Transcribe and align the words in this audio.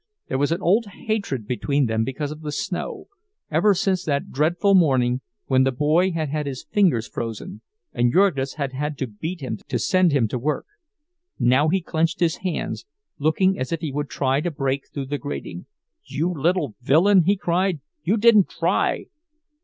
There 0.29 0.39
was 0.39 0.51
an 0.51 0.63
old 0.63 0.87
hatred 0.87 1.45
between 1.45 1.85
them 1.85 2.03
because 2.03 2.31
of 2.31 2.41
the 2.41 2.51
snow—ever 2.51 3.75
since 3.75 4.03
that 4.03 4.31
dreadful 4.31 4.73
morning 4.73 5.21
when 5.45 5.63
the 5.63 5.71
boy 5.71 6.11
had 6.11 6.29
had 6.29 6.47
his 6.47 6.63
fingers 6.63 7.07
frozen 7.07 7.61
and 7.93 8.11
Jurgis 8.11 8.55
had 8.55 8.73
had 8.73 8.97
to 8.97 9.05
beat 9.05 9.41
him 9.41 9.59
to 9.67 9.77
send 9.77 10.11
him 10.11 10.27
to 10.29 10.39
work. 10.39 10.65
Now 11.37 11.67
he 11.67 11.81
clenched 11.81 12.19
his 12.19 12.37
hands, 12.37 12.87
looking 13.19 13.59
as 13.59 13.71
if 13.71 13.81
he 13.81 13.91
would 13.91 14.09
try 14.09 14.41
to 14.41 14.49
break 14.49 14.89
through 14.91 15.05
the 15.05 15.19
grating. 15.19 15.67
"You 16.03 16.33
little 16.33 16.73
villain," 16.81 17.25
he 17.25 17.37
cried, 17.37 17.79
"you 18.01 18.17
didn't 18.17 18.49
try!" 18.49 19.05